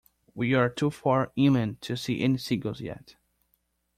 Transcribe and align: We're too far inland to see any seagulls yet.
We're 0.33 0.69
too 0.69 0.89
far 0.89 1.31
inland 1.35 1.79
to 1.81 1.95
see 1.95 2.21
any 2.21 2.39
seagulls 2.39 2.81
yet. 2.81 3.17